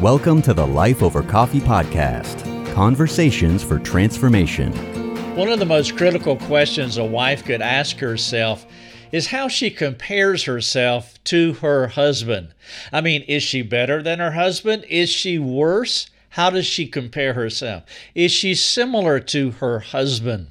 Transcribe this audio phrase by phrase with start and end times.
[0.00, 4.72] Welcome to the Life Over Coffee podcast Conversations for Transformation.
[5.36, 8.64] One of the most critical questions a wife could ask herself
[9.12, 12.54] is how she compares herself to her husband.
[12.90, 14.86] I mean, is she better than her husband?
[14.88, 16.08] Is she worse?
[16.30, 17.82] How does she compare herself?
[18.14, 20.46] Is she similar to her husband?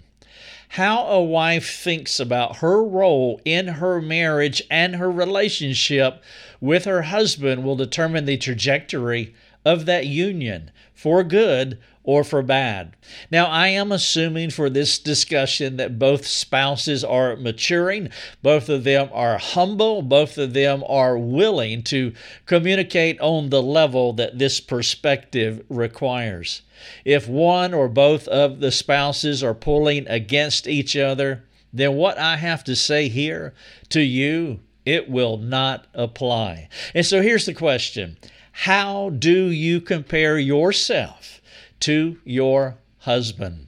[0.74, 6.22] How a wife thinks about her role in her marriage and her relationship
[6.62, 9.34] with her husband will determine the trajectory
[9.66, 12.96] of that union for good or for bad.
[13.30, 18.10] Now, I am assuming for this discussion that both spouses are maturing,
[18.42, 22.14] both of them are humble, both of them are willing to
[22.46, 26.64] communicate on the level that this perspective requires.
[27.06, 32.38] If one or both of the spouses are pulling against each other, then what I
[32.38, 33.54] have to say here
[33.90, 36.70] to you, it will not apply.
[36.96, 38.18] And so here's the question
[38.64, 41.30] How do you compare yourself?
[41.82, 43.68] to your husband.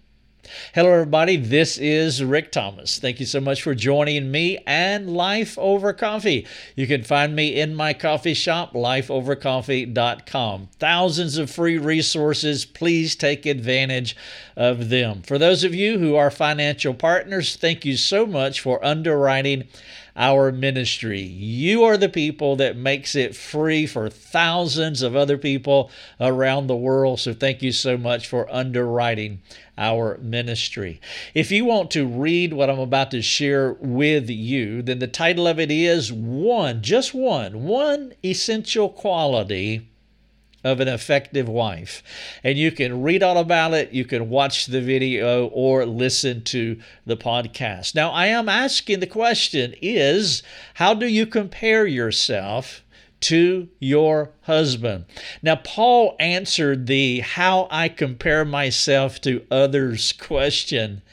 [0.73, 1.37] Hello, everybody.
[1.37, 2.99] This is Rick Thomas.
[2.99, 6.45] Thank you so much for joining me and Life Over Coffee.
[6.75, 10.69] You can find me in my coffee shop, lifeovercoffee.com.
[10.77, 12.65] Thousands of free resources.
[12.65, 14.17] Please take advantage
[14.57, 15.21] of them.
[15.21, 19.69] For those of you who are financial partners, thank you so much for underwriting
[20.15, 21.21] our ministry.
[21.21, 26.75] You are the people that makes it free for thousands of other people around the
[26.75, 27.19] world.
[27.19, 29.41] So thank you so much for underwriting
[29.77, 30.99] our ministry.
[31.33, 35.47] If you want to read what I'm about to share with you, then the title
[35.47, 39.87] of it is One, just one, one essential quality
[40.63, 42.03] of an effective wife.
[42.43, 46.79] And you can read all about it, you can watch the video or listen to
[47.05, 47.95] the podcast.
[47.95, 50.43] Now, I am asking the question is
[50.75, 52.83] how do you compare yourself?
[53.25, 55.05] To your husband.
[55.43, 61.03] Now, Paul answered the how I compare myself to others question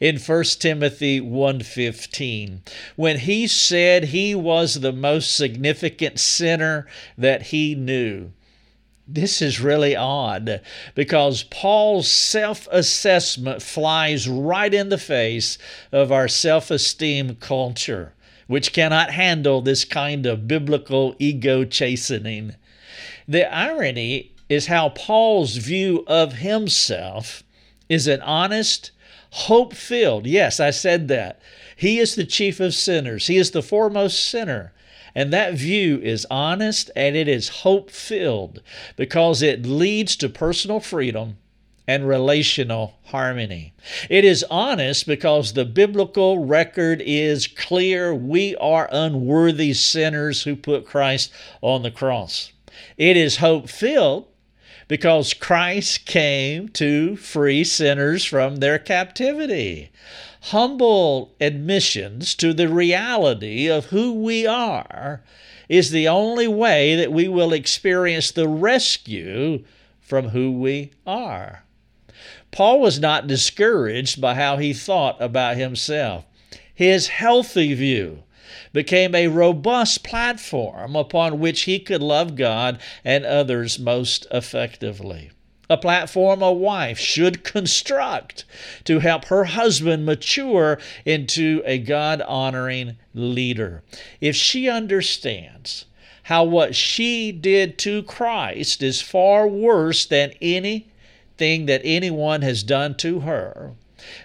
[0.00, 2.60] in 1 Timothy 1:15
[2.96, 8.30] when he said he was the most significant sinner that he knew.
[9.06, 10.62] This is really odd
[10.94, 15.58] because Paul's self assessment flies right in the face
[15.92, 18.14] of our self esteem culture,
[18.46, 22.54] which cannot handle this kind of biblical ego chastening.
[23.28, 27.42] The irony is how Paul's view of himself
[27.90, 28.90] is an honest,
[29.30, 31.40] hope filled, yes, I said that.
[31.76, 34.72] He is the chief of sinners, he is the foremost sinner.
[35.14, 38.62] And that view is honest and it is hope filled
[38.96, 41.36] because it leads to personal freedom
[41.86, 43.74] and relational harmony.
[44.08, 48.14] It is honest because the biblical record is clear.
[48.14, 52.52] We are unworthy sinners who put Christ on the cross.
[52.96, 54.26] It is hope filled
[54.88, 59.90] because Christ came to free sinners from their captivity
[60.48, 65.22] humble admissions to the reality of who we are
[65.70, 69.64] is the only way that we will experience the rescue
[70.02, 71.64] from who we are.
[72.50, 76.26] Paul was not discouraged by how he thought about himself.
[76.74, 78.23] His healthy view
[78.72, 85.30] became a robust platform upon which he could love God and others most effectively
[85.70, 88.44] a platform a wife should construct
[88.84, 93.82] to help her husband mature into a God honoring leader.
[94.20, 95.86] If she understands
[96.24, 102.94] how what she did to Christ is far worse than anything that anyone has done
[102.96, 103.72] to her,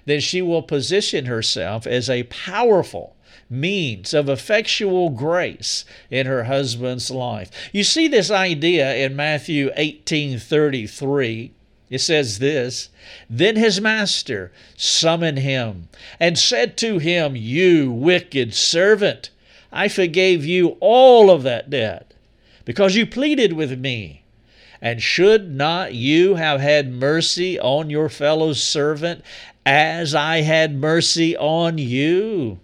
[0.06, 3.16] then she will position herself as a powerful
[3.50, 7.50] means of effectual grace in her husband's life.
[7.74, 11.52] You see this idea in Matthew 18:33.
[11.90, 12.90] It says this,
[13.28, 15.90] then his master summoned him
[16.20, 19.32] and said to him, "You wicked servant,
[19.72, 22.14] I forgave you all of that debt
[22.64, 24.22] because you pleaded with me."
[24.82, 29.24] And should not you have had mercy on your fellow servant
[29.66, 32.60] as I had mercy on you?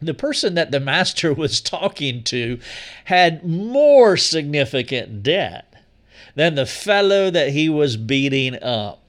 [0.00, 2.58] The person that the master was talking to
[3.04, 5.74] had more significant debt
[6.34, 9.02] than the fellow that he was beating up.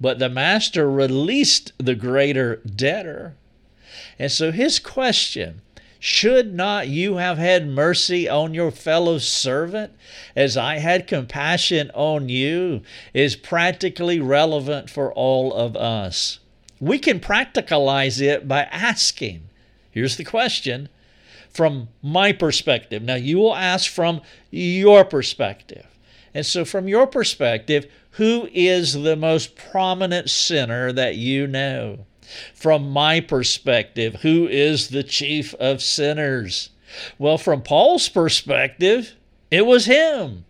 [0.00, 3.34] But the master released the greater debtor.
[4.18, 5.62] And so his question
[5.98, 9.94] should not you have had mercy on your fellow servant
[10.36, 12.82] as I had compassion on you?
[13.14, 16.38] is practically relevant for all of us.
[16.78, 19.48] We can practicalize it by asking
[19.96, 20.90] Here's the question
[21.48, 23.02] from my perspective.
[23.02, 24.20] Now, you will ask from
[24.50, 25.86] your perspective.
[26.34, 32.04] And so, from your perspective, who is the most prominent sinner that you know?
[32.54, 36.68] From my perspective, who is the chief of sinners?
[37.18, 39.14] Well, from Paul's perspective,
[39.50, 40.44] it was him.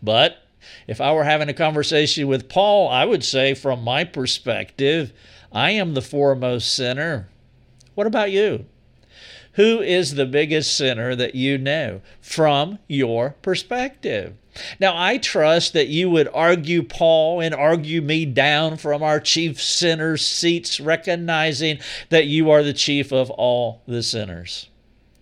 [0.00, 0.44] But
[0.86, 5.12] if I were having a conversation with Paul, I would say, from my perspective,
[5.50, 7.30] I am the foremost sinner.
[7.94, 8.66] What about you?
[9.54, 14.34] Who is the biggest sinner that you know from your perspective?
[14.78, 19.60] Now, I trust that you would argue Paul and argue me down from our chief
[19.60, 21.78] sinners' seats, recognizing
[22.10, 24.68] that you are the chief of all the sinners.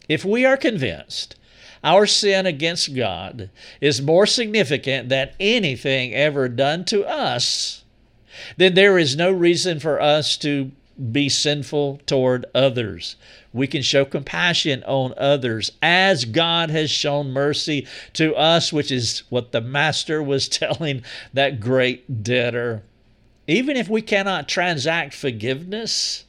[0.08, 1.36] If we are convinced
[1.84, 3.50] our sin against God
[3.80, 7.84] is more significant than anything ever done to us,
[8.56, 10.72] then there is no reason for us to
[11.12, 13.16] be sinful toward others.
[13.52, 19.22] We can show compassion on others as God has shown mercy to us, which is
[19.28, 21.02] what the Master was telling
[21.32, 22.82] that great debtor.
[23.46, 26.24] Even if we cannot transact forgiveness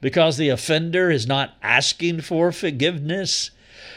[0.00, 3.50] because the offender is not asking for forgiveness,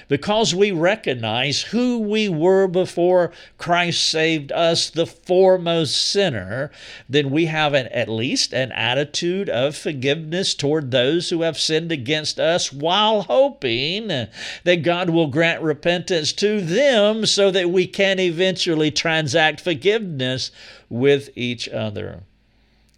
[0.07, 6.71] because we recognize who we were before Christ saved us, the foremost sinner,
[7.09, 11.91] then we have an, at least an attitude of forgiveness toward those who have sinned
[11.91, 18.19] against us while hoping that God will grant repentance to them so that we can
[18.19, 20.51] eventually transact forgiveness
[20.89, 22.23] with each other.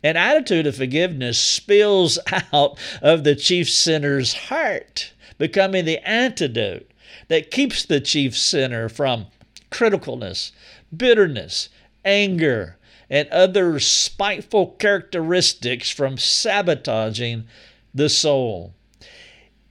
[0.04, 2.20] An attitude of forgiveness spills
[2.54, 6.90] out of the chief sinner's heart, becoming the antidote
[7.28, 9.28] that keeps the chief sinner from
[9.72, 10.52] criticalness,
[10.96, 11.70] bitterness,
[12.06, 12.78] anger,
[13.10, 17.46] and other spiteful characteristics from sabotaging
[17.94, 18.74] the soul.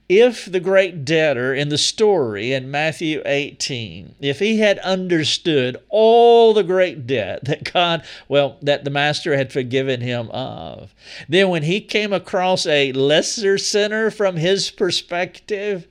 [0.08, 6.54] If the great debtor in the story in Matthew 18, if he had understood all
[6.54, 10.94] the great debt that God, well, that the master had forgiven him of,
[11.28, 15.88] then when he came across a lesser sinner from his perspective,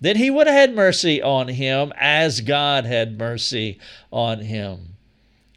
[0.00, 3.80] then he would have had mercy on him as God had mercy
[4.12, 4.96] on him.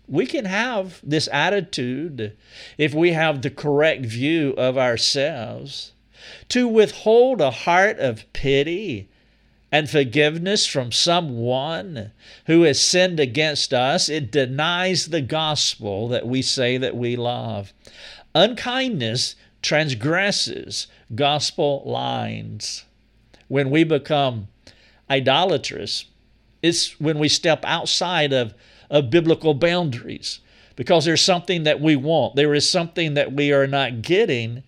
[0.07, 2.35] We can have this attitude
[2.77, 5.91] if we have the correct view of ourselves.
[6.49, 9.09] To withhold a heart of pity
[9.71, 12.11] and forgiveness from someone
[12.45, 17.73] who has sinned against us, it denies the gospel that we say that we love.
[18.35, 22.85] Unkindness transgresses gospel lines
[23.47, 24.47] when we become
[25.09, 26.05] idolatrous,
[26.61, 28.53] it's when we step outside of,
[28.89, 30.39] of biblical boundaries
[30.75, 32.35] because there's something that we want.
[32.35, 34.63] There is something that we are not getting,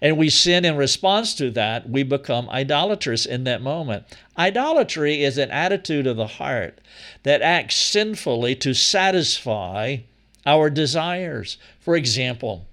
[0.00, 1.88] and we sin in response to that.
[1.88, 4.04] We become idolatrous in that moment.
[4.36, 6.80] Idolatry is an attitude of the heart
[7.22, 9.98] that acts sinfully to satisfy
[10.44, 11.58] our desires.
[11.80, 12.66] For example,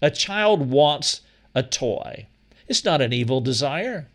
[0.00, 1.20] a child wants
[1.54, 2.26] a toy.
[2.68, 4.06] It's not an evil desire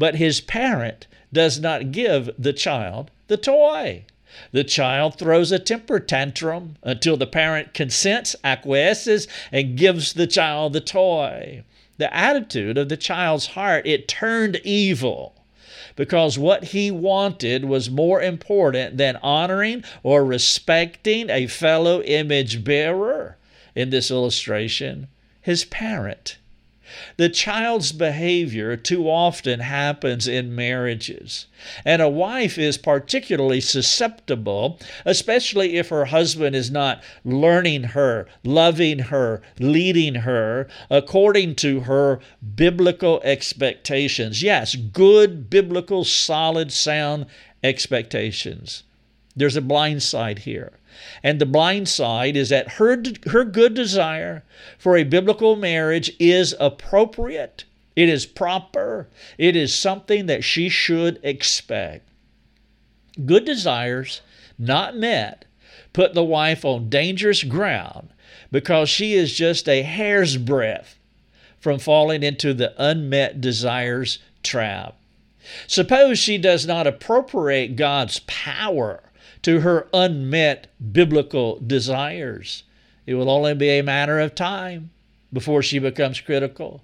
[0.00, 4.02] but his parent does not give the child the toy.
[4.50, 10.72] The child throws a temper tantrum until the parent consents, acquiesces, and gives the child
[10.72, 11.64] the toy.
[12.00, 15.34] The attitude of the child's heart, it turned evil
[15.96, 23.36] because what he wanted was more important than honoring or respecting a fellow image bearer.
[23.74, 25.08] In this illustration,
[25.42, 26.38] his parent.
[27.16, 31.46] The child's behavior too often happens in marriages.
[31.84, 38.98] And a wife is particularly susceptible, especially if her husband is not learning her, loving
[38.98, 42.20] her, leading her according to her
[42.54, 44.42] biblical expectations.
[44.42, 47.26] Yes, good, biblical, solid, sound
[47.62, 48.82] expectations.
[49.36, 50.72] There's a blind side here.
[51.22, 54.44] And the blind side is that her, her good desire
[54.78, 57.64] for a biblical marriage is appropriate,
[57.96, 62.08] it is proper, it is something that she should expect.
[63.26, 64.22] Good desires
[64.58, 65.44] not met
[65.92, 68.10] put the wife on dangerous ground
[68.52, 70.98] because she is just a hair's breadth
[71.58, 74.96] from falling into the unmet desires trap.
[75.66, 79.02] Suppose she does not appropriate God's power
[79.42, 82.62] to her unmet biblical desires.
[83.06, 84.90] It will only be a matter of time
[85.32, 86.82] before she becomes critical,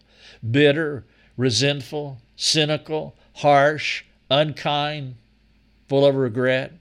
[0.49, 1.05] bitter,
[1.37, 5.17] resentful, cynical, harsh, unkind,
[5.89, 6.73] full of regret.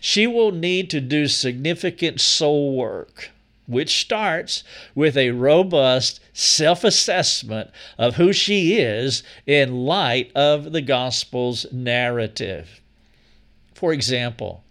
[0.00, 3.30] She will need to do significant soul work,
[3.66, 10.82] which starts with a robust self assessment of who she is in light of the
[10.82, 12.80] gospel's narrative.
[13.74, 14.62] For example,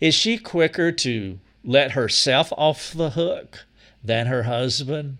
[0.00, 3.66] is she quicker to let herself off the hook
[4.02, 5.18] than her husband?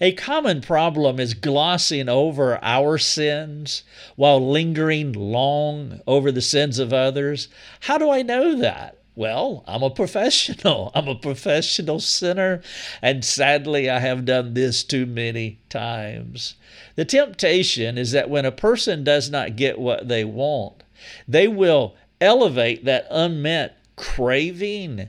[0.00, 3.82] A common problem is glossing over our sins
[4.16, 7.48] while lingering long over the sins of others.
[7.80, 8.98] How do I know that?
[9.14, 10.92] Well, I'm a professional.
[10.94, 12.62] I'm a professional sinner,
[13.02, 16.54] and sadly, I have done this too many times.
[16.96, 20.82] The temptation is that when a person does not get what they want,
[21.26, 25.08] they will elevate that unmet craving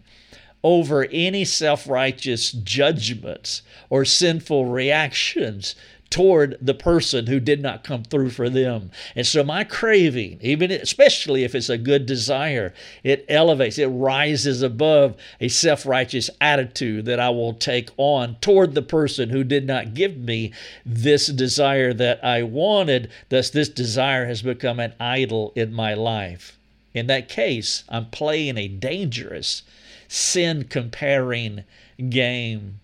[0.64, 5.76] over any self righteous judgments or sinful reactions
[6.12, 8.92] toward the person who did not come through for them.
[9.16, 14.62] And so my craving, even especially if it's a good desire, it elevates, it rises
[14.62, 19.94] above a self-righteous attitude that I will take on toward the person who did not
[19.94, 20.52] give me
[20.86, 23.10] this desire that I wanted.
[23.30, 26.60] Thus this desire has become an idol in my life.
[26.94, 29.64] In that case, I'm playing a dangerous
[30.08, 31.64] sin comparing
[32.10, 32.80] game.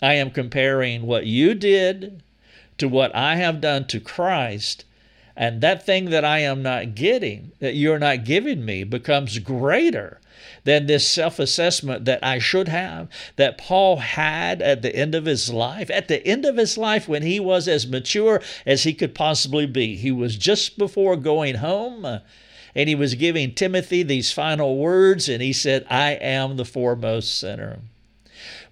[0.00, 2.22] I am comparing what you did
[2.78, 4.84] to what I have done to Christ.
[5.36, 10.20] And that thing that I am not getting, that you're not giving me, becomes greater
[10.64, 15.26] than this self assessment that I should have, that Paul had at the end of
[15.26, 15.90] his life.
[15.90, 19.66] At the end of his life, when he was as mature as he could possibly
[19.66, 22.20] be, he was just before going home
[22.74, 27.38] and he was giving Timothy these final words, and he said, I am the foremost
[27.38, 27.80] sinner.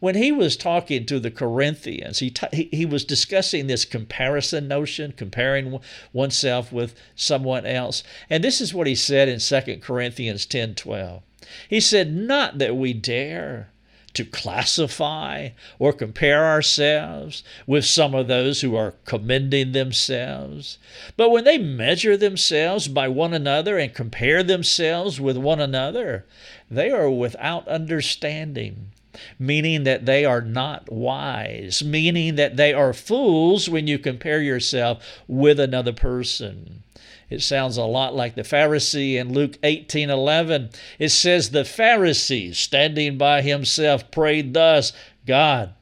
[0.00, 5.12] When he was talking to the Corinthians, he, t- he, was discussing this comparison notion,
[5.12, 5.78] comparing
[6.12, 8.02] oneself with someone else.
[8.30, 11.23] And this is what he said in 2 Corinthians 10 12.
[11.69, 13.71] He said, Not that we dare
[14.14, 20.79] to classify or compare ourselves with some of those who are commending themselves.
[21.17, 26.26] But when they measure themselves by one another and compare themselves with one another,
[26.71, 28.93] they are without understanding.
[29.38, 35.05] Meaning that they are not wise, meaning that they are fools when you compare yourself
[35.26, 36.85] with another person.
[37.30, 40.70] It sounds a lot like the Pharisee in Luke 18 11.
[40.99, 44.92] It says, The Pharisee, standing by himself, prayed thus
[45.26, 45.72] God,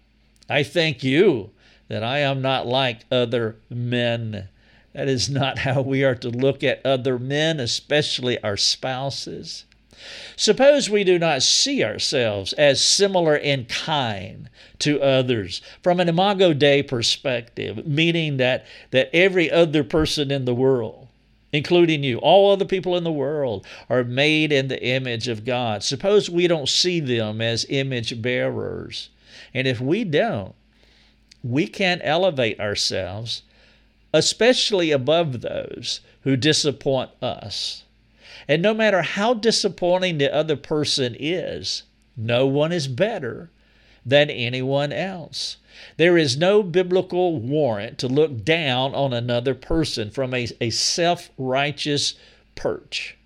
[0.49, 1.51] I thank you
[1.89, 4.49] that I am not like other men.
[4.93, 9.65] That is not how we are to look at other men, especially our spouses.
[10.37, 14.51] Suppose we do not see ourselves as similar in kind
[14.81, 20.55] to others from an imago Dei perspective, meaning that, that every other person in the
[20.55, 21.08] world
[21.53, 22.19] including you.
[22.19, 25.83] All other people in the world are made in the image of God.
[25.83, 29.09] Suppose we don't see them as image bearers.
[29.55, 30.55] And if we don't,
[31.43, 33.43] we can't elevate ourselves,
[34.13, 37.85] especially above those who disappoint us.
[38.47, 41.85] And no matter how disappointing the other person is,
[42.17, 43.51] no one is better
[44.05, 45.57] than anyone else.
[45.97, 51.31] There is no biblical warrant to look down on another person from a, a self
[51.39, 52.15] righteous
[52.55, 53.17] perch.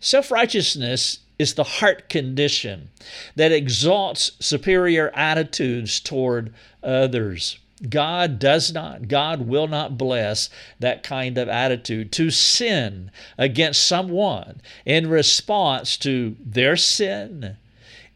[0.00, 2.90] Self righteousness is the heart condition
[3.36, 6.52] that exalts superior attitudes toward
[6.82, 7.58] others.
[7.88, 10.50] God does not, God will not bless
[10.80, 12.10] that kind of attitude.
[12.12, 17.56] To sin against someone in response to their sin,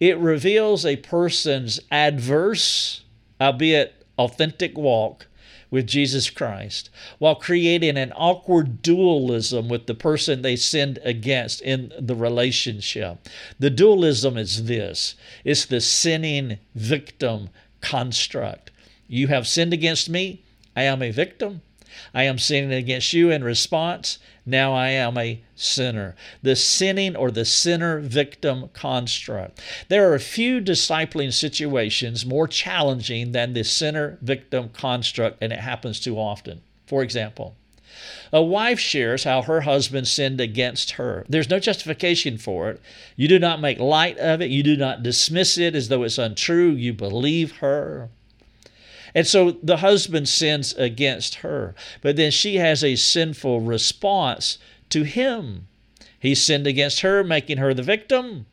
[0.02, 3.04] it reveals a person's adverse
[3.40, 5.28] albeit authentic walk
[5.70, 11.92] with Jesus Christ, while creating an awkward dualism with the person they sinned against in
[11.96, 13.28] the relationship.
[13.60, 18.72] The dualism is this it's the sinning victim construct.
[19.06, 20.42] You have sinned against me,
[20.74, 21.62] I am a victim.
[22.14, 24.18] I am sinning against you in response.
[24.44, 26.16] Now I am a sinner.
[26.42, 29.60] The sinning or the sinner victim construct.
[29.88, 35.60] There are a few discipling situations more challenging than the sinner victim construct, and it
[35.60, 36.62] happens too often.
[36.86, 37.56] For example,
[38.32, 41.24] a wife shares how her husband sinned against her.
[41.28, 42.80] There's no justification for it.
[43.16, 44.50] You do not make light of it.
[44.50, 46.70] You do not dismiss it as though it's untrue.
[46.70, 48.08] You believe her.
[49.14, 54.58] And so the husband sins against her, but then she has a sinful response
[54.90, 55.68] to him.
[56.18, 58.46] He sinned against her, making her the victim.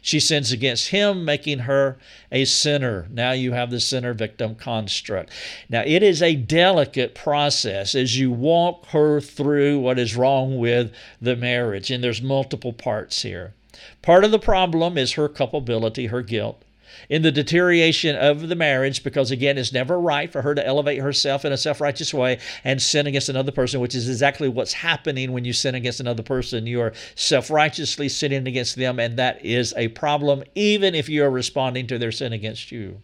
[0.00, 1.96] She sins against him, making her
[2.30, 3.06] a sinner.
[3.10, 5.30] Now you have the sinner victim construct.
[5.68, 10.92] Now it is a delicate process as you walk her through what is wrong with
[11.22, 13.54] the marriage, and there's multiple parts here.
[14.02, 16.62] Part of the problem is her culpability, her guilt.
[17.08, 21.00] In the deterioration of the marriage because again it's never right for her to elevate
[21.00, 25.32] herself in a self-righteous way and sin against another person which is exactly what's happening
[25.32, 26.66] when you sin against another person.
[26.66, 31.30] You are self-righteously sinning against them and that is a problem even if you are
[31.30, 33.00] responding to their sin against you.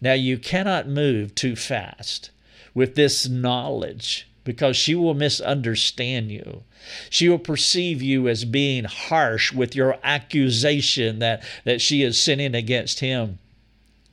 [0.00, 2.30] Now you cannot move too fast
[2.74, 6.62] with this knowledge because she will misunderstand you.
[7.08, 12.54] She will perceive you as being harsh with your accusation that, that she is sinning
[12.54, 13.38] against him.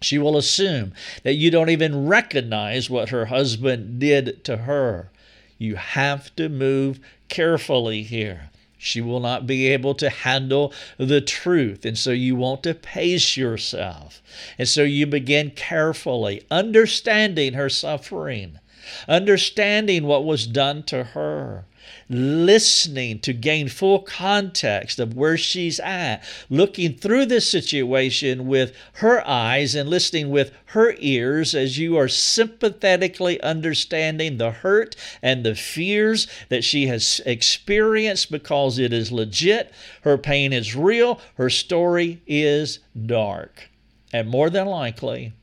[0.02, 0.94] She will assume
[1.24, 5.12] that you don't even recognize what her husband did to her.
[5.58, 8.50] You have to move carefully here.
[8.78, 11.84] She will not be able to handle the truth.
[11.84, 14.22] And so you want to pace yourself.
[14.58, 18.60] And so you begin carefully understanding her suffering
[19.08, 21.66] understanding what was done to her,
[22.10, 29.26] listening to gain full context of where she's at, looking through this situation with her
[29.28, 35.56] eyes and listening with her ears as you are sympathetically understanding the hurt and the
[35.56, 42.22] fears that she has experienced because it is legit, her pain is real, her story
[42.28, 43.70] is dark.
[44.12, 45.34] And more than likely,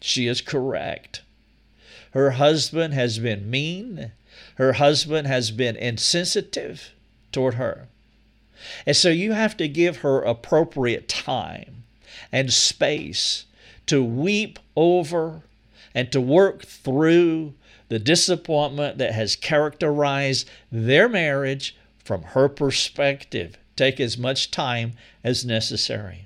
[0.00, 1.22] she is correct.
[2.16, 4.12] Her husband has been mean.
[4.54, 6.92] Her husband has been insensitive
[7.30, 7.88] toward her.
[8.86, 11.84] And so you have to give her appropriate time
[12.32, 13.44] and space
[13.84, 15.42] to weep over
[15.94, 17.52] and to work through
[17.90, 23.58] the disappointment that has characterized their marriage from her perspective.
[23.76, 26.25] Take as much time as necessary.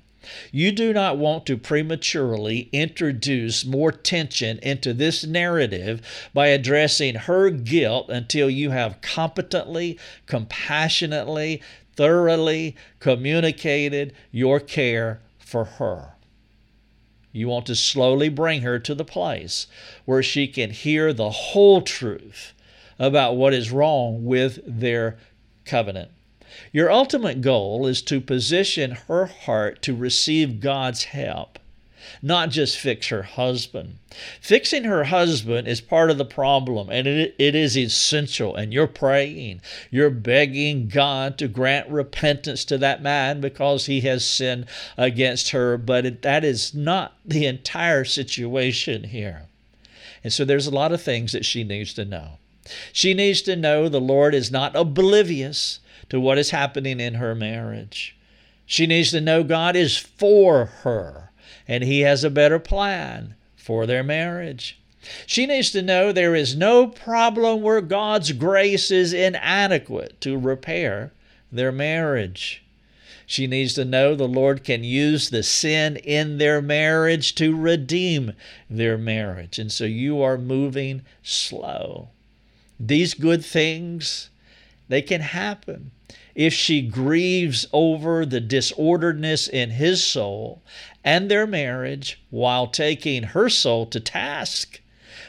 [0.51, 6.01] You do not want to prematurely introduce more tension into this narrative
[6.33, 11.61] by addressing her guilt until you have competently, compassionately,
[11.95, 16.13] thoroughly communicated your care for her.
[17.31, 19.67] You want to slowly bring her to the place
[20.05, 22.53] where she can hear the whole truth
[22.99, 25.17] about what is wrong with their
[25.65, 26.11] covenant.
[26.71, 31.59] Your ultimate goal is to position her heart to receive God's help,
[32.21, 33.97] not just fix her husband.
[34.41, 38.55] Fixing her husband is part of the problem, and it, it is essential.
[38.55, 44.25] And you're praying, you're begging God to grant repentance to that man because he has
[44.25, 44.65] sinned
[44.97, 49.43] against her, but it, that is not the entire situation here.
[50.23, 52.37] And so there's a lot of things that she needs to know.
[52.93, 55.79] She needs to know the Lord is not oblivious
[56.11, 58.17] to what is happening in her marriage.
[58.65, 61.31] She needs to know God is for her
[61.69, 64.77] and He has a better plan for their marriage.
[65.25, 71.13] She needs to know there is no problem where God's grace is inadequate to repair
[71.49, 72.61] their marriage.
[73.25, 78.33] She needs to know the Lord can use the sin in their marriage to redeem
[78.69, 79.57] their marriage.
[79.57, 82.09] And so you are moving slow.
[82.77, 84.29] These good things,
[84.91, 85.91] they can happen
[86.35, 90.61] if she grieves over the disorderedness in his soul
[91.01, 94.81] and their marriage while taking her soul to task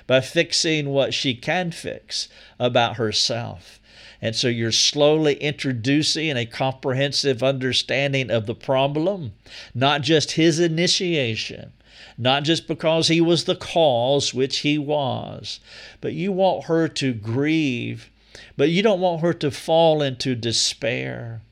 [0.08, 3.78] by fixing what she can fix about herself.
[4.20, 9.32] And so you're slowly introducing a comprehensive understanding of the problem,
[9.74, 11.72] not just his initiation,
[12.18, 15.60] not just because he was the cause, which he was,
[16.00, 18.10] but you want her to grieve
[18.56, 21.42] but you don't want her to fall into despair.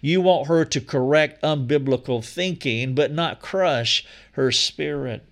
[0.00, 5.24] You want her to correct unbiblical thinking, but not crush her spirit.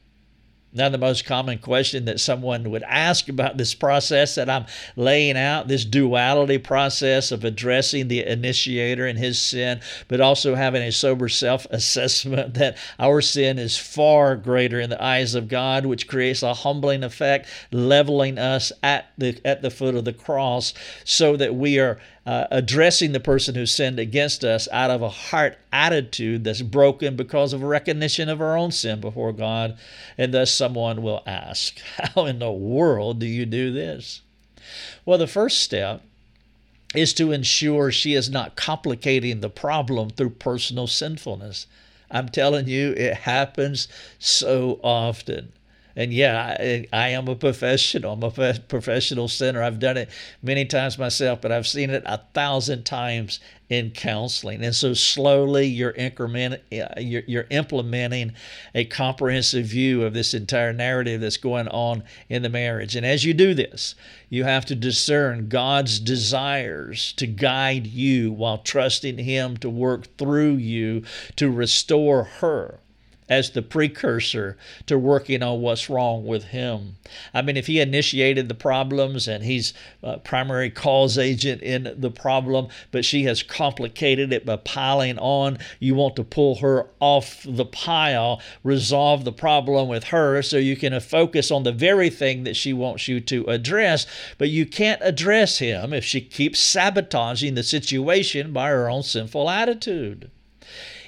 [0.77, 5.37] Now, the most common question that someone would ask about this process that I'm laying
[5.37, 10.91] out, this duality process of addressing the initiator and his sin, but also having a
[10.91, 16.09] sober self assessment that our sin is far greater in the eyes of God, which
[16.09, 21.37] creates a humbling effect, leveling us at the, at the foot of the cross so
[21.37, 25.59] that we are uh, addressing the person who sinned against us out of a heart
[25.73, 29.77] attitude that's broken because of recognition of our own sin before God.
[30.17, 34.23] And thus, someone will ask, How in the world do you do this?
[35.05, 36.03] Well, the first step
[36.95, 41.67] is to ensure she is not complicating the problem through personal sinfulness.
[42.11, 45.53] I'm telling you, it happens so often.
[45.96, 48.14] And yeah, I, I, am a professional.
[48.14, 49.62] I'm a professional sinner.
[49.62, 50.11] I've done it
[50.42, 54.64] many times myself, but I've seen it a thousand times in counseling.
[54.64, 58.33] And so slowly you're increment, uh, you're, you're implementing
[58.74, 62.96] a comprehensive view of this entire narrative that's going on in the marriage.
[62.96, 63.94] And as you do this,
[64.28, 70.57] you have to discern God's desires to guide you while trusting Him to work through
[70.57, 71.04] you
[71.37, 72.80] to restore her
[73.29, 74.57] as the precursor
[74.87, 76.97] to working on what's wrong with him.
[77.33, 82.11] I mean, if he initiated the problems and he's a primary cause agent in the
[82.11, 87.47] problem, but she has complicated it by piling on, you want to pull her off
[87.49, 92.45] the pile, resolve the problem with her so you can focus on the very thing
[92.45, 94.07] that she wants you to address,
[94.37, 99.49] but you can't address him if she keeps sabotaging the situation by her own sinful
[99.49, 100.31] attitude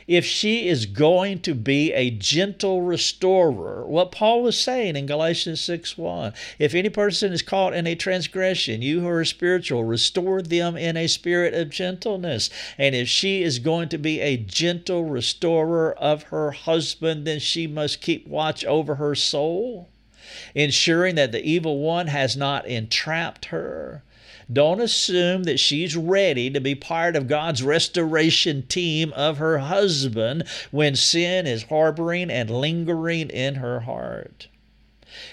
[0.07, 5.61] if she is going to be a gentle restorer, what Paul was saying in Galatians
[5.61, 6.33] 6 1.
[6.59, 10.97] If any person is caught in a transgression, you who are spiritual, restore them in
[10.97, 12.51] a spirit of gentleness.
[12.79, 17.67] And if she is going to be a gentle restorer of her husband, then she
[17.67, 19.89] must keep watch over her soul
[20.55, 24.03] ensuring that the evil one has not entrapped her.
[24.53, 30.45] Don't assume that she's ready to be part of God's restoration team of her husband
[30.71, 34.47] when sin is harboring and lingering in her heart.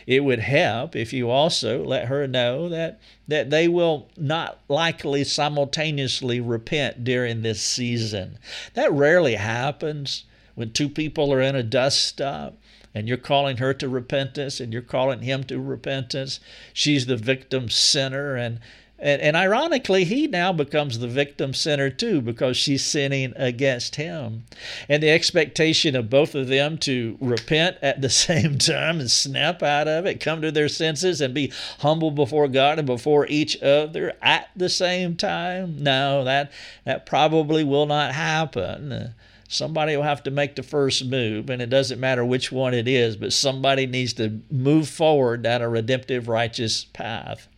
[0.08, 5.24] It would help if you also let her know that, that they will not likely
[5.24, 8.40] simultaneously repent during this season.
[8.74, 10.24] That rarely happens
[10.56, 12.58] when two people are in a dust up
[12.96, 16.40] and you're calling her to repentance and you're calling him to repentance.
[16.74, 18.60] She's the victim sinner and
[19.04, 24.46] and, and ironically, he now becomes the victim sinner too because she's sinning against him.
[24.88, 29.62] And the expectation of both of them to repent at the same time and snap
[29.62, 33.62] out of it, come to their senses, and be humble before God and before each
[33.62, 35.84] other at the same time.
[35.84, 36.54] No, that,
[36.86, 39.16] that probably will not happen.
[39.50, 42.88] Somebody will have to make the first move, and it doesn't matter which one it
[42.88, 47.50] is, but somebody needs to move forward down a redemptive, righteous path.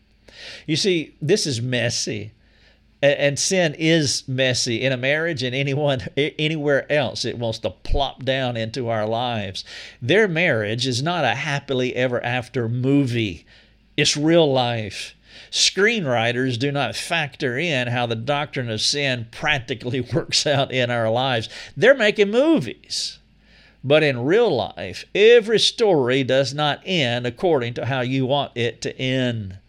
[0.65, 2.31] You see, this is messy.
[3.01, 7.23] And sin is messy in a marriage and anyone anywhere else.
[7.23, 9.63] It wants to plop down into our lives.
[10.01, 13.45] Their marriage is not a happily ever after movie.
[13.95, 15.15] It's real life.
[15.51, 21.09] Screenwriters do not factor in how the doctrine of sin practically works out in our
[21.09, 21.47] lives.
[21.77, 23.19] They're making movies.
[23.83, 28.81] But in real life, every story does not end according to how you want it
[28.81, 29.59] to end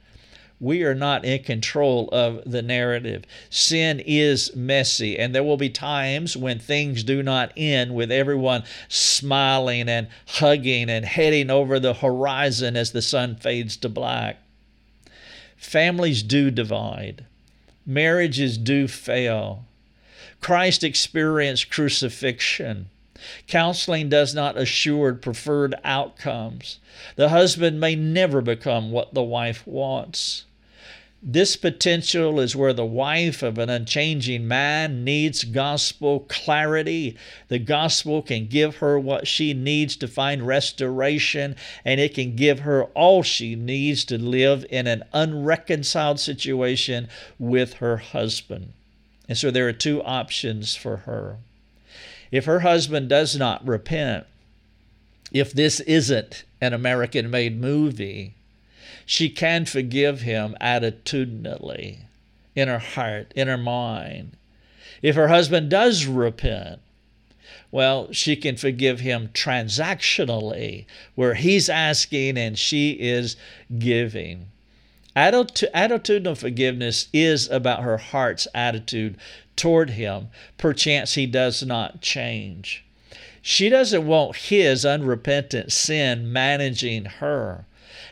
[0.58, 3.24] we are not in control of the narrative.
[3.50, 8.64] Sin is messy, and there will be times when things do not end with everyone
[8.88, 14.38] smiling and hugging and heading over the horizon as the sun fades to black.
[15.56, 17.26] Families do divide,
[17.84, 19.64] marriages do fail.
[20.40, 22.88] Christ experienced crucifixion.
[23.46, 26.78] Counseling does not assure preferred outcomes.
[27.16, 30.44] The husband may never become what the wife wants.
[31.22, 37.16] This potential is where the wife of an unchanging man needs gospel clarity.
[37.48, 42.60] The gospel can give her what she needs to find restoration, and it can give
[42.60, 48.72] her all she needs to live in an unreconciled situation with her husband.
[49.28, 51.38] And so there are two options for her.
[52.36, 54.26] If her husband does not repent,
[55.32, 58.34] if this isn't an American made movie,
[59.06, 62.00] she can forgive him attitudinally
[62.54, 64.36] in her heart, in her mind.
[65.00, 66.80] If her husband does repent,
[67.70, 73.36] well, she can forgive him transactionally, where he's asking and she is
[73.78, 74.48] giving.
[75.16, 79.16] Attitudinal forgiveness is about her heart's attitude
[79.56, 82.84] toward him, perchance he does not change.
[83.40, 87.64] She doesn't want his unrepentant sin managing her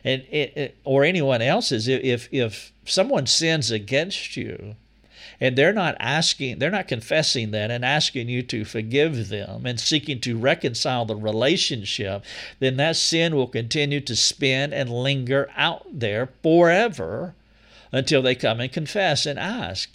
[0.05, 4.77] and it, it, or anyone else's if if someone sins against you
[5.41, 9.81] and they're not asking they're not confessing that and asking you to forgive them and
[9.81, 12.25] seeking to reconcile the relationship
[12.61, 17.35] then that sin will continue to spin and linger out there forever
[17.93, 19.91] until they come and confess and ask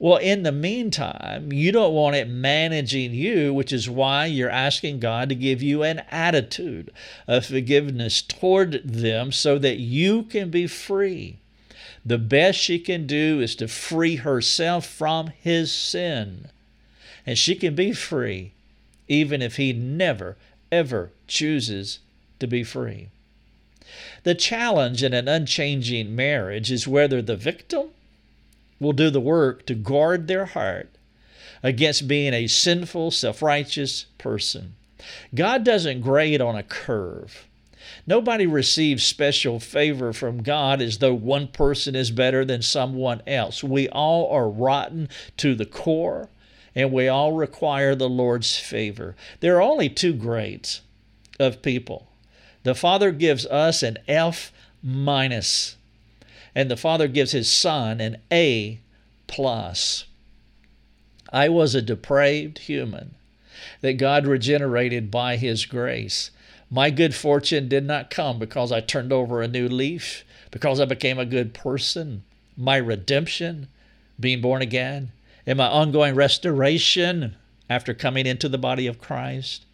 [0.00, 5.00] well, in the meantime, you don't want it managing you, which is why you're asking
[5.00, 6.92] God to give you an attitude
[7.26, 11.38] of forgiveness toward them so that you can be free.
[12.08, 16.48] The best she can do is to free herself from his sin.
[17.26, 18.52] And she can be free
[19.08, 20.38] even if he never,
[20.72, 21.98] ever chooses
[22.40, 23.10] to be free.
[24.22, 27.88] The challenge in an unchanging marriage is whether the victim
[28.80, 30.88] will do the work to guard their heart
[31.62, 34.76] against being a sinful, self righteous person.
[35.34, 37.47] God doesn't grade on a curve.
[38.08, 43.62] Nobody receives special favor from God as though one person is better than someone else.
[43.62, 46.30] We all are rotten to the core,
[46.74, 49.14] and we all require the Lord's favor.
[49.40, 50.80] There are only two grades
[51.38, 52.06] of people.
[52.62, 55.76] The Father gives us an F minus,
[56.54, 58.80] and the Father gives His Son an A
[59.26, 60.06] plus.
[61.30, 63.16] I was a depraved human
[63.82, 66.30] that God regenerated by His grace.
[66.70, 70.84] My good fortune did not come because I turned over a new leaf, because I
[70.84, 72.24] became a good person.
[72.56, 73.68] My redemption,
[74.20, 75.12] being born again,
[75.46, 77.36] and my ongoing restoration
[77.70, 79.64] after coming into the body of Christ,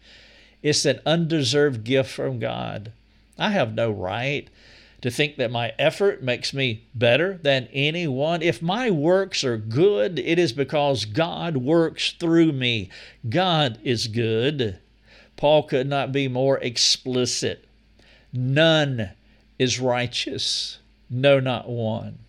[0.63, 2.93] it's an undeserved gift from God.
[3.37, 4.47] I have no right
[5.01, 8.41] to think that my effort makes me better than anyone.
[8.41, 12.89] If my works are good, it is because God works through me.
[13.27, 14.79] God is good.
[15.37, 17.65] Paul could not be more explicit.
[18.31, 19.11] None
[19.59, 22.19] is righteous, no, not one.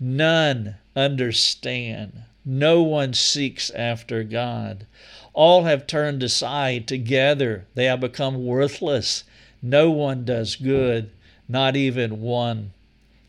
[0.00, 2.24] None understand.
[2.44, 4.86] No one seeks after God.
[5.32, 7.66] All have turned aside together.
[7.74, 9.24] They have become worthless.
[9.60, 11.10] No one does good,
[11.48, 12.72] not even one.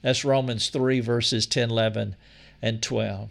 [0.01, 2.15] That's Romans 3, verses 10, 11,
[2.61, 3.29] and 12.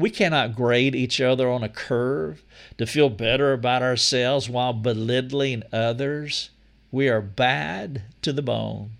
[0.00, 2.42] We cannot grade each other on a curve
[2.78, 6.48] to feel better about ourselves while belittling others.
[6.90, 8.92] We are bad to the bone.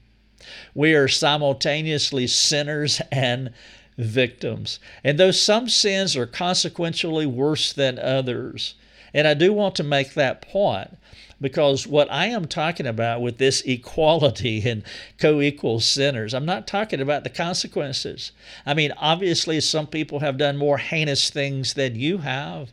[0.74, 3.50] We are simultaneously sinners and
[3.96, 4.78] victims.
[5.02, 8.74] And though some sins are consequentially worse than others,
[9.14, 10.98] and I do want to make that point
[11.40, 14.82] because what I am talking about with this equality and
[15.18, 18.32] co equal sinners, I'm not talking about the consequences.
[18.66, 22.72] I mean, obviously, some people have done more heinous things than you have.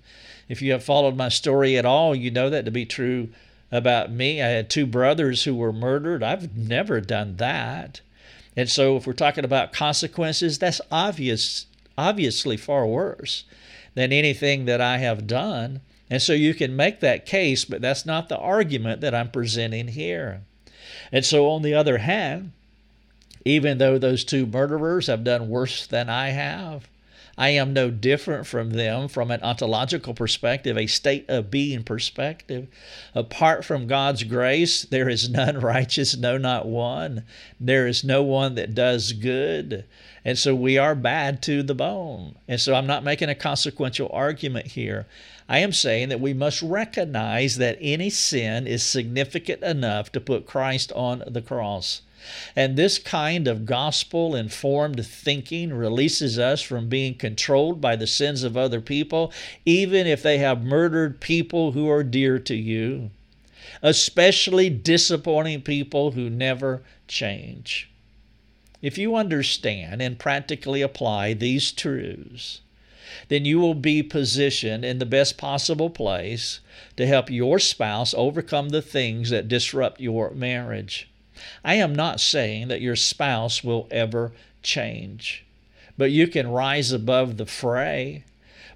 [0.49, 3.29] If you have followed my story at all, you know that to be true
[3.71, 4.41] about me.
[4.41, 6.23] I had two brothers who were murdered.
[6.23, 8.01] I've never done that.
[8.55, 13.43] And so if we're talking about consequences, that's obvious obviously far worse
[13.95, 15.81] than anything that I have done.
[16.09, 19.89] And so you can make that case, but that's not the argument that I'm presenting
[19.89, 20.41] here.
[21.11, 22.51] And so, on the other hand,
[23.43, 26.87] even though those two murderers have done worse than I have,
[27.39, 32.67] I am no different from them from an ontological perspective, a state of being perspective.
[33.13, 37.23] Apart from God's grace, there is none righteous, no, not one.
[37.59, 39.85] There is no one that does good.
[40.25, 42.35] And so we are bad to the bone.
[42.47, 45.05] And so I'm not making a consequential argument here.
[45.47, 50.47] I am saying that we must recognize that any sin is significant enough to put
[50.47, 52.01] Christ on the cross.
[52.55, 58.43] And this kind of gospel informed thinking releases us from being controlled by the sins
[58.43, 59.31] of other people,
[59.65, 63.11] even if they have murdered people who are dear to you,
[63.81, 67.89] especially disappointing people who never change.
[68.81, 72.61] If you understand and practically apply these truths,
[73.29, 76.59] then you will be positioned in the best possible place
[76.95, 81.07] to help your spouse overcome the things that disrupt your marriage.
[81.63, 84.31] I am not saying that your spouse will ever
[84.63, 85.45] change,
[85.97, 88.23] but you can rise above the fray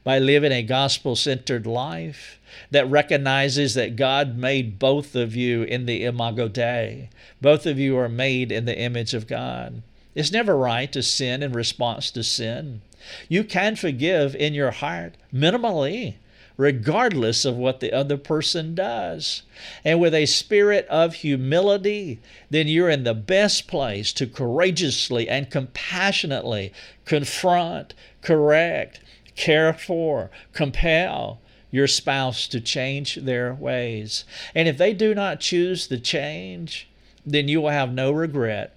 [0.03, 2.39] by living a gospel centered life
[2.71, 7.09] that recognizes that God made both of you in the imago Dei.
[7.39, 9.81] Both of you are made in the image of God.
[10.15, 12.81] It's never right to sin in response to sin.
[13.29, 16.15] You can forgive in your heart minimally
[16.61, 19.41] regardless of what the other person does.
[19.83, 22.19] And with a spirit of humility,
[22.51, 26.71] then you're in the best place to courageously and compassionately
[27.03, 28.99] confront, correct,
[29.35, 34.23] care for, compel your spouse to change their ways.
[34.53, 36.87] And if they do not choose to change,
[37.25, 38.75] then you will have no regret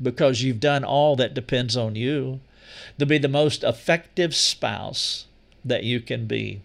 [0.00, 2.38] because you've done all that depends on you
[3.00, 5.26] to be the most effective spouse
[5.64, 6.62] that you can be.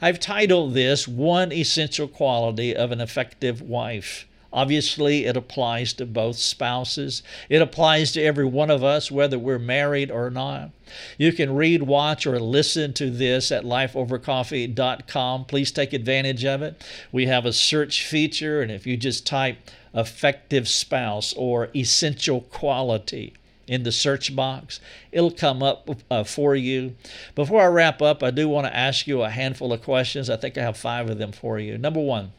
[0.00, 4.26] I've titled this One Essential Quality of an Effective Wife.
[4.50, 7.22] Obviously, it applies to both spouses.
[7.50, 10.70] It applies to every one of us, whether we're married or not.
[11.18, 15.44] You can read, watch, or listen to this at lifeovercoffee.com.
[15.44, 16.82] Please take advantage of it.
[17.12, 19.58] We have a search feature, and if you just type
[19.94, 23.34] effective spouse or essential quality,
[23.68, 24.80] in the search box.
[25.12, 26.96] It'll come up uh, for you.
[27.34, 30.30] Before I wrap up, I do want to ask you a handful of questions.
[30.30, 31.76] I think I have five of them for you.
[31.76, 32.32] Number one,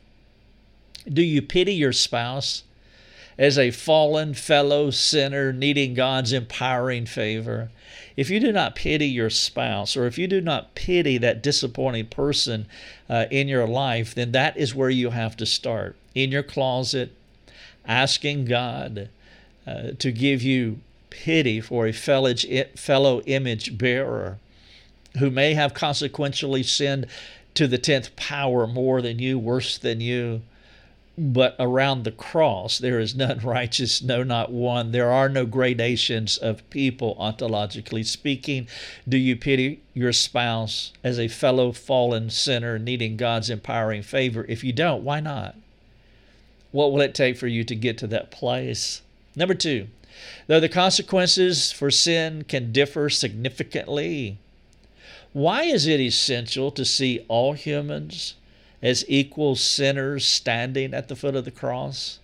[1.07, 2.63] do you pity your spouse
[3.37, 7.69] as a fallen fellow sinner needing God's empowering favor?
[8.17, 12.07] If you do not pity your spouse, or if you do not pity that disappointing
[12.07, 12.65] person
[13.09, 17.13] uh, in your life, then that is where you have to start in your closet,
[17.85, 19.09] asking God
[19.65, 24.37] uh, to give you pity for a fellow image bearer.
[25.17, 27.07] who may have consequentially sinned
[27.55, 30.41] to the 10th power more than you, worse than you.
[31.17, 34.91] But around the cross, there is none righteous, no, not one.
[34.91, 38.67] There are no gradations of people, ontologically speaking.
[39.07, 44.45] Do you pity your spouse as a fellow fallen sinner needing God's empowering favor?
[44.47, 45.55] If you don't, why not?
[46.71, 49.01] What will it take for you to get to that place?
[49.35, 49.87] Number two,
[50.47, 54.37] though the consequences for sin can differ significantly,
[55.33, 58.35] why is it essential to see all humans
[58.81, 62.19] as equal sinners standing at the foot of the cross?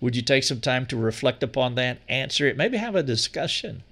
[0.00, 3.82] Would you take some time to reflect upon that, answer it, maybe have a discussion?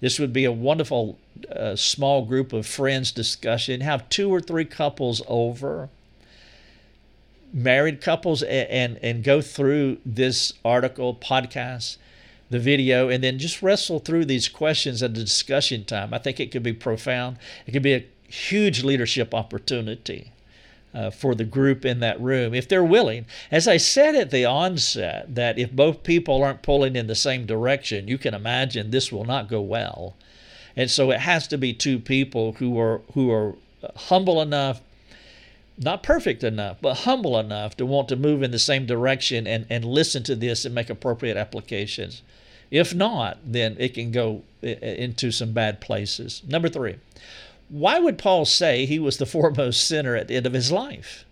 [0.00, 1.18] This would be a wonderful
[1.50, 3.80] uh, small group of friends discussion.
[3.80, 5.88] Have two or three couples over,
[7.52, 11.96] married couples, and, and, and go through this article, podcast,
[12.54, 16.14] the video, and then just wrestle through these questions at the discussion time.
[16.14, 17.36] I think it could be profound.
[17.66, 20.32] It could be a huge leadership opportunity
[20.94, 23.26] uh, for the group in that room if they're willing.
[23.50, 27.46] As I said at the onset, that if both people aren't pulling in the same
[27.46, 30.14] direction, you can imagine this will not go well.
[30.76, 33.54] And so it has to be two people who are who are
[33.96, 34.80] humble enough,
[35.76, 39.66] not perfect enough, but humble enough to want to move in the same direction and,
[39.68, 42.22] and listen to this and make appropriate applications.
[42.74, 46.42] If not, then it can go into some bad places.
[46.44, 46.96] Number three,
[47.68, 51.24] why would Paul say he was the foremost sinner at the end of his life,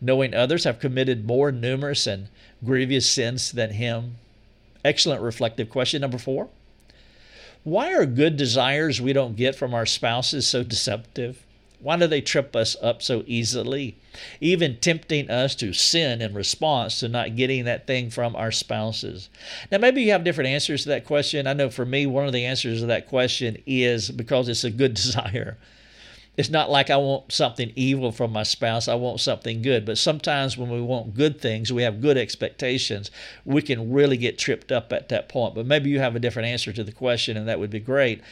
[0.00, 2.28] knowing others have committed more numerous and
[2.64, 4.16] grievous sins than him?
[4.86, 6.00] Excellent reflective question.
[6.00, 6.48] Number four,
[7.62, 11.44] why are good desires we don't get from our spouses so deceptive?
[11.86, 13.96] Why do they trip us up so easily,
[14.40, 19.28] even tempting us to sin in response to not getting that thing from our spouses?
[19.70, 21.46] Now, maybe you have different answers to that question.
[21.46, 24.70] I know for me, one of the answers to that question is because it's a
[24.72, 25.58] good desire.
[26.36, 29.86] It's not like I want something evil from my spouse, I want something good.
[29.86, 33.12] But sometimes when we want good things, we have good expectations,
[33.44, 35.54] we can really get tripped up at that point.
[35.54, 38.22] But maybe you have a different answer to the question, and that would be great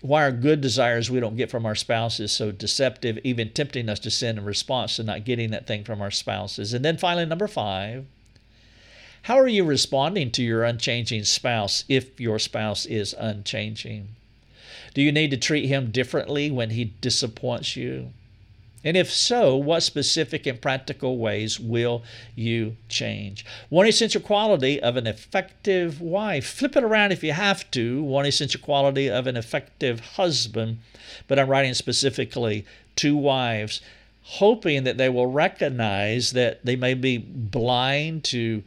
[0.00, 3.98] why are good desires we don't get from our spouses so deceptive, even tempting us
[4.00, 6.72] to sin in response to not getting that thing from our spouses?
[6.72, 8.06] And then finally, number five,
[9.22, 14.08] how are you responding to your unchanging spouse if your spouse is unchanging?
[14.94, 18.12] Do you need to treat him differently when he disappoints you?
[18.82, 22.02] And if so, what specific and practical ways will
[22.34, 23.44] you change?
[23.68, 26.46] One essential quality of an effective wife.
[26.46, 28.02] Flip it around if you have to.
[28.02, 30.78] One essential quality of an effective husband.
[31.28, 32.64] But I'm writing specifically
[32.96, 33.82] to wives,
[34.22, 38.62] hoping that they will recognize that they may be blind to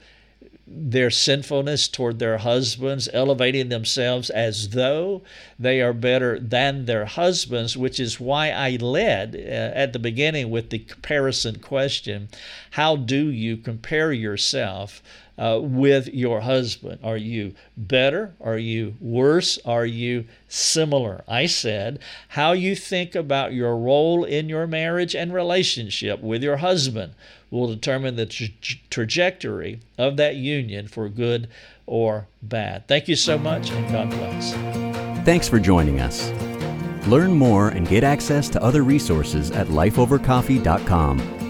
[0.75, 5.21] their sinfulness toward their husbands, elevating themselves as though
[5.59, 10.49] they are better than their husbands, which is why I led uh, at the beginning
[10.49, 12.29] with the comparison question
[12.71, 15.01] How do you compare yourself?
[15.35, 16.99] Uh, with your husband?
[17.03, 18.35] Are you better?
[18.39, 19.57] Are you worse?
[19.65, 21.23] Are you similar?
[21.27, 26.57] I said, how you think about your role in your marriage and relationship with your
[26.57, 27.15] husband
[27.53, 28.47] will determine the tra-
[28.89, 31.47] trajectory of that union for good
[31.85, 32.87] or bad.
[32.87, 34.53] Thank you so much, and God bless.
[35.23, 36.31] Thanks for joining us.
[37.07, 41.42] Learn more and get access to other resources at lifeovercoffee.com.